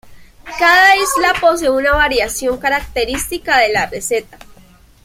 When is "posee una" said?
1.39-1.91